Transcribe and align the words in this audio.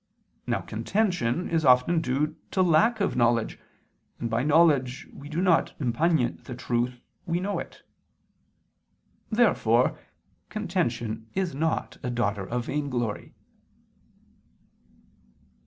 Now 0.47 0.61
contention 0.61 1.47
is 1.47 1.63
often 1.63 2.01
due 2.01 2.35
to 2.49 2.63
lack 2.63 2.99
of 3.01 3.15
knowledge, 3.15 3.59
and 4.19 4.31
by 4.31 4.41
knowledge 4.41 5.07
we 5.13 5.29
do 5.29 5.43
not 5.43 5.75
impugn 5.79 6.41
the 6.45 6.55
truth, 6.55 6.99
we 7.27 7.39
know 7.39 7.59
it. 7.59 7.83
Therefore 9.29 9.99
contention 10.49 11.27
is 11.35 11.53
not 11.53 11.99
a 12.01 12.09
daughter 12.09 12.47
of 12.49 12.65
vainglory. 12.65 13.35